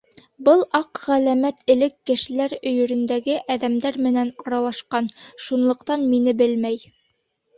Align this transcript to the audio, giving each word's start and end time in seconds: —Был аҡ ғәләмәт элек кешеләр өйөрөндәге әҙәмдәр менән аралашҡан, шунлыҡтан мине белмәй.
—Был 0.45 0.61
аҡ 0.77 0.99
ғәләмәт 1.09 1.59
элек 1.73 1.93
кешеләр 2.11 2.55
өйөрөндәге 2.71 3.37
әҙәмдәр 3.57 4.01
менән 4.07 4.33
аралашҡан, 4.45 5.11
шунлыҡтан 5.49 6.09
мине 6.15 6.33
белмәй. 6.41 6.83